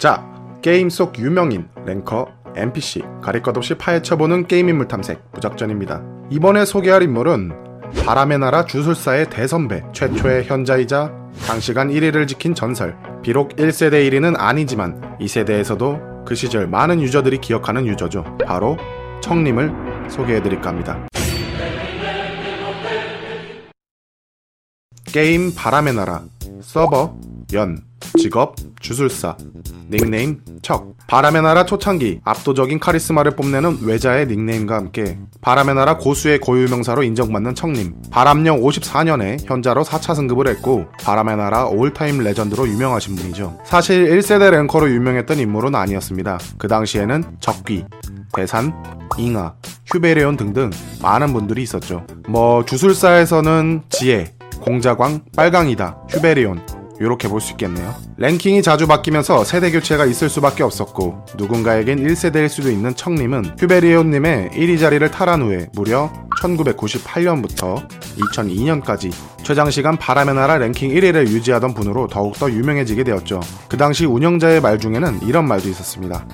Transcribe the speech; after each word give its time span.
자, 0.00 0.24
게임 0.62 0.88
속 0.88 1.18
유명인, 1.18 1.68
랭커, 1.84 2.26
NPC, 2.56 3.02
가릴 3.20 3.42
것 3.42 3.54
없이 3.54 3.74
파헤쳐보는 3.74 4.46
게임 4.46 4.70
인물 4.70 4.88
탐색, 4.88 5.22
무작전입니다. 5.34 6.02
이번에 6.30 6.64
소개할 6.64 7.02
인물은 7.02 7.52
바람의 8.06 8.38
나라 8.38 8.64
주술사의 8.64 9.28
대선배, 9.28 9.82
최초의 9.92 10.44
현자이자 10.44 11.12
장시간 11.44 11.90
1위를 11.90 12.26
지킨 12.26 12.54
전설. 12.54 12.96
비록 13.20 13.50
1세대 13.56 14.08
1위는 14.08 14.36
아니지만 14.38 15.18
2세대에서도 15.20 16.24
그 16.24 16.34
시절 16.34 16.66
많은 16.66 17.02
유저들이 17.02 17.36
기억하는 17.42 17.86
유저죠. 17.86 18.38
바로 18.46 18.78
청님을 19.20 19.70
소개해드릴까 20.08 20.70
합니다. 20.70 21.06
게임 25.04 25.54
바람의 25.54 25.92
나라, 25.92 26.22
서버, 26.62 27.18
연, 27.52 27.78
직업, 28.18 28.54
주술사, 28.80 29.36
닉네임, 29.90 30.40
척. 30.62 30.96
바람의 31.06 31.42
나라 31.42 31.66
초창기, 31.66 32.20
압도적인 32.24 32.78
카리스마를 32.78 33.34
뽐내는 33.34 33.78
외자의 33.82 34.26
닉네임과 34.28 34.76
함께 34.76 35.18
바람의 35.40 35.74
나라 35.74 35.96
고수의 35.96 36.38
고유명사로 36.38 37.02
인정받는 37.02 37.56
척님. 37.56 37.94
바람력 38.10 38.60
54년에 38.60 39.44
현자로 39.44 39.82
4차 39.82 40.14
승급을 40.14 40.46
했고 40.46 40.86
바람의 41.02 41.36
나라 41.36 41.66
all-time 41.66 42.18
legend로 42.18 42.68
유명하신 42.68 43.16
분이죠. 43.16 43.58
사실 43.64 44.08
1세대 44.10 44.50
ranker로 44.50 44.88
유명했던 44.90 45.38
인물은 45.38 45.74
아니었습니다. 45.74 46.38
그 46.58 46.68
당시에는 46.68 47.24
적귀, 47.40 47.84
대산, 48.32 48.72
잉하, 49.18 49.54
휴베레온 49.86 50.36
등등 50.36 50.70
많은 51.02 51.32
분들이 51.32 51.62
있었죠. 51.62 52.06
뭐 52.28 52.64
주술사에서는 52.64 53.82
지혜, 53.88 54.32
공자광, 54.60 55.22
빨강이다, 55.34 56.04
휴베리온 56.10 56.60
이렇게 57.00 57.26
볼 57.28 57.40
수 57.40 57.52
있겠네요. 57.52 57.94
랭킹이 58.18 58.62
자주 58.62 58.86
바뀌면서 58.86 59.44
세대 59.44 59.70
교체가 59.70 60.04
있을 60.04 60.28
수밖에 60.28 60.62
없었고 60.62 61.24
누군가에겐 61.38 62.06
1세대일 62.06 62.48
수도 62.48 62.70
있는 62.70 62.94
청님은 62.94 63.56
휴베리온님의 63.58 64.50
1위 64.50 64.78
자리를 64.78 65.10
탈환 65.10 65.40
후에 65.40 65.68
무려 65.72 66.12
1998년부터 66.42 67.88
2002년까지 68.18 69.10
최장시간 69.42 69.96
바람의 69.96 70.34
나라 70.34 70.58
랭킹 70.58 70.90
1위를 70.90 71.28
유지하던 71.28 71.72
분으로 71.72 72.06
더욱더 72.08 72.50
유명해지게 72.50 73.04
되었죠. 73.04 73.40
그 73.68 73.76
당시 73.78 74.04
운영자의 74.04 74.60
말 74.60 74.78
중에는 74.78 75.20
이런 75.22 75.48
말도 75.48 75.68
있었습니다. 75.70 76.26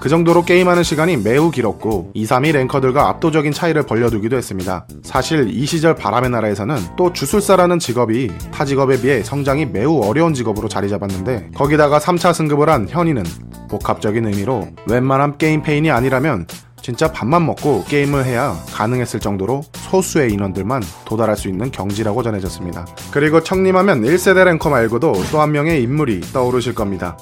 그 0.00 0.08
정도로 0.10 0.44
게임하는 0.44 0.82
시간이 0.82 1.16
매우 1.18 1.50
길었고 1.50 2.10
2, 2.14 2.26
3위 2.26 2.52
랭커들과 2.52 3.08
압도적인 3.08 3.52
차이를 3.52 3.84
벌려두기도 3.84 4.36
했습니다. 4.36 4.86
사실 5.02 5.48
이 5.48 5.64
시절 5.64 5.94
바람의 5.94 6.30
나라에서는 6.30 6.76
또 6.96 7.12
주술사라는 7.12 7.78
직업이 7.78 8.30
타 8.52 8.64
직업에 8.66 9.00
비해 9.00 9.22
성장이 9.22 9.66
매우 9.66 10.02
어려운 10.02 10.34
직업으로 10.34 10.68
자리 10.68 10.90
잡았는데 10.90 11.50
거기다가 11.54 12.00
3차 12.00 12.34
승급을 12.34 12.68
한 12.68 12.86
현이는 12.88 13.22
복합적인 13.70 14.26
의미로 14.26 14.68
웬만한 14.88 15.38
게임 15.38 15.62
폐인이 15.62 15.90
아니라면 15.90 16.46
진짜 16.82 17.10
밥만 17.10 17.46
먹고 17.46 17.84
게임을 17.88 18.26
해야 18.26 18.54
가능했을 18.74 19.20
정도로 19.20 19.62
소수의 19.72 20.32
인원들만 20.34 20.82
도달할 21.06 21.34
수 21.34 21.48
있는 21.48 21.70
경지라고 21.70 22.22
전해졌습니다. 22.22 22.84
그리고 23.10 23.42
청림하면 23.42 24.02
1세대 24.02 24.44
랭커 24.44 24.68
말고도 24.68 25.14
또 25.32 25.40
한 25.40 25.52
명의 25.52 25.82
인물이 25.82 26.20
떠오르실 26.34 26.74
겁니다. 26.74 27.16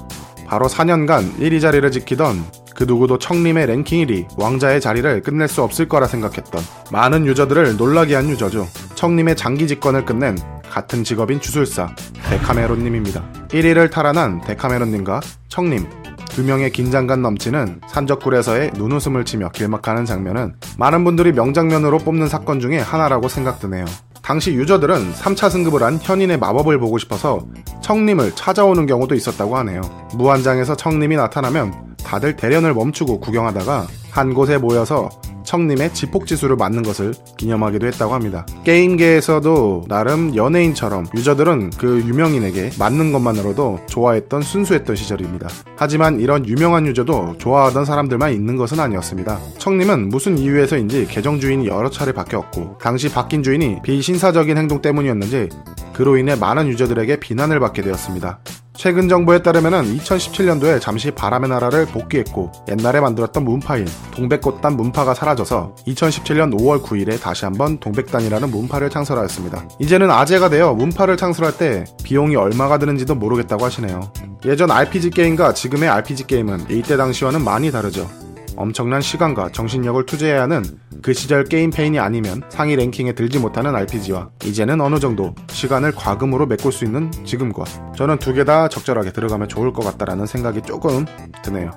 바로 0.48 0.66
4년간 0.66 1.38
1위 1.38 1.60
자리를 1.60 1.88
지키던 1.92 2.44
그 2.82 2.84
누구도 2.84 3.16
청림의 3.16 3.66
랭킹 3.66 4.08
1위 4.08 4.26
왕자의 4.36 4.80
자리를 4.80 5.22
끝낼 5.22 5.46
수 5.46 5.62
없을 5.62 5.88
거라 5.88 6.08
생각했던 6.08 6.60
많은 6.90 7.26
유저들을 7.26 7.76
놀라게 7.76 8.16
한 8.16 8.28
유저죠. 8.28 8.66
청림의 8.96 9.36
장기 9.36 9.68
집권을 9.68 10.04
끝낸 10.04 10.36
같은 10.68 11.04
직업인 11.04 11.40
주술사 11.40 11.94
데카메론님입니다. 12.28 13.22
1위를 13.50 13.88
탈환한 13.88 14.40
데카메론님과 14.40 15.20
청림 15.46 15.86
두 16.30 16.42
명의 16.42 16.72
긴장감 16.72 17.22
넘치는 17.22 17.82
산적굴에서의 17.86 18.72
눈웃음을 18.74 19.24
치며 19.26 19.50
길막하는 19.50 20.04
장면은 20.04 20.56
많은 20.76 21.04
분들이 21.04 21.30
명장면으로 21.30 21.98
뽑는 21.98 22.26
사건 22.26 22.58
중에 22.58 22.80
하나라고 22.80 23.28
생각드네요. 23.28 23.84
당시 24.22 24.54
유저들은 24.54 25.12
3차 25.12 25.50
승급을 25.50 25.84
한 25.84 26.00
현인의 26.02 26.38
마법을 26.38 26.78
보고 26.78 26.98
싶어서 26.98 27.46
청림을 27.82 28.32
찾아오는 28.34 28.86
경우도 28.86 29.14
있었다고 29.14 29.56
하네요. 29.58 29.82
무한장에서 30.14 30.76
청림이 30.76 31.14
나타나면 31.14 31.91
다들 32.04 32.36
대련을 32.36 32.74
멈추고 32.74 33.20
구경하다가 33.20 33.86
한 34.10 34.34
곳에 34.34 34.58
모여서 34.58 35.08
청님의 35.44 35.92
지폭지수를 35.92 36.56
맞는 36.56 36.82
것을 36.82 37.14
기념하기도 37.36 37.86
했다고 37.86 38.14
합니다. 38.14 38.46
게임계에서도 38.64 39.84
나름 39.88 40.34
연예인처럼 40.34 41.06
유저들은 41.14 41.70
그 41.78 42.00
유명인에게 42.06 42.70
맞는 42.78 43.12
것만으로도 43.12 43.80
좋아했던 43.86 44.42
순수했던 44.42 44.96
시절입니다. 44.96 45.48
하지만 45.76 46.20
이런 46.20 46.46
유명한 46.46 46.86
유저도 46.86 47.36
좋아하던 47.38 47.84
사람들만 47.84 48.32
있는 48.32 48.56
것은 48.56 48.80
아니었습니다. 48.80 49.38
청님은 49.58 50.08
무슨 50.08 50.38
이유에서인지 50.38 51.06
계정 51.08 51.40
주인이 51.40 51.66
여러 51.66 51.90
차례 51.90 52.12
바뀌었고 52.12 52.78
당시 52.80 53.10
바뀐 53.10 53.42
주인이 53.42 53.80
비신사적인 53.82 54.56
행동 54.56 54.80
때문이었는지 54.80 55.48
그로 55.92 56.16
인해 56.16 56.34
많은 56.34 56.68
유저들에게 56.68 57.20
비난을 57.20 57.60
받게 57.60 57.82
되었습니다. 57.82 58.38
최근 58.74 59.08
정보에 59.08 59.42
따르면 59.42 59.98
2017년도에 59.98 60.80
잠시 60.80 61.10
바람의 61.10 61.50
나라를 61.50 61.86
복귀했고 61.86 62.50
옛날에 62.70 63.00
만들었던 63.00 63.44
문파인 63.44 63.86
동백꽃단 64.14 64.76
문파가 64.76 65.12
사라져서 65.12 65.74
2017년 65.86 66.58
5월 66.58 66.82
9일에 66.82 67.20
다시 67.20 67.44
한번 67.44 67.78
동백단이라는 67.78 68.50
문파를 68.50 68.88
창설하였습니다. 68.88 69.68
이제는 69.78 70.10
아재가 70.10 70.48
되어 70.48 70.72
문파를 70.72 71.16
창설할 71.18 71.58
때 71.58 71.84
비용이 72.02 72.34
얼마가 72.34 72.78
드는지도 72.78 73.14
모르겠다고 73.14 73.64
하시네요. 73.64 74.10
예전 74.46 74.70
RPG 74.70 75.10
게임과 75.10 75.52
지금의 75.52 75.88
RPG 75.88 76.26
게임은 76.26 76.70
이때 76.70 76.96
당시와는 76.96 77.44
많이 77.44 77.70
다르죠. 77.70 78.08
엄청난 78.56 79.00
시간과 79.00 79.50
정신력을 79.52 80.04
투자해야 80.06 80.42
하는 80.42 80.62
그 81.02 81.12
시절 81.12 81.44
게임 81.44 81.70
페인이 81.70 81.98
아니면 81.98 82.42
상위 82.48 82.76
랭킹에 82.76 83.12
들지 83.14 83.38
못하는 83.40 83.74
RPG와 83.74 84.30
이제는 84.44 84.80
어느 84.80 85.00
정도 85.00 85.34
시간을 85.48 85.92
과금으로 85.92 86.46
메꿀 86.46 86.70
수 86.72 86.84
있는 86.84 87.10
지금과 87.24 87.64
저는 87.96 88.18
두 88.18 88.34
개 88.34 88.44
다 88.44 88.68
적절하게 88.68 89.12
들어가면 89.12 89.48
좋을 89.48 89.72
것 89.72 89.84
같다라는 89.84 90.26
생각이 90.26 90.62
조금 90.62 91.04
드네요. 91.42 91.70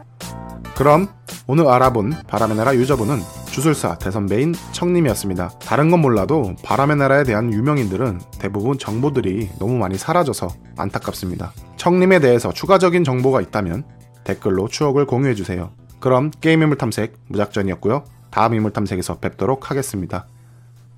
그럼 0.75 1.07
오늘 1.47 1.67
알아본 1.67 2.13
바람의 2.27 2.57
나라 2.57 2.75
유저분은 2.75 3.19
주술사 3.51 3.97
대선배인 3.97 4.53
청님이었습니다. 4.73 5.59
다른 5.59 5.89
건 5.89 6.01
몰라도 6.01 6.55
바람의 6.63 6.97
나라에 6.97 7.23
대한 7.23 7.51
유명인들은 7.53 8.19
대부분 8.39 8.77
정보들이 8.77 9.49
너무 9.59 9.77
많이 9.77 9.97
사라져서 9.97 10.49
안타깝습니다. 10.77 11.53
청님에 11.77 12.19
대해서 12.19 12.51
추가적인 12.51 13.03
정보가 13.03 13.41
있다면 13.41 13.85
댓글로 14.23 14.67
추억을 14.67 15.05
공유해주세요. 15.05 15.71
그럼 15.99 16.29
게임 16.41 16.61
인물 16.61 16.77
탐색 16.77 17.13
무작전이었고요. 17.29 18.03
다음 18.35 18.53
인물 18.53 18.73
탐색에서 18.73 19.19
뵙도록 19.19 19.71
하겠습니다. 19.71 20.27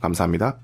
감사합니다. 0.02 0.58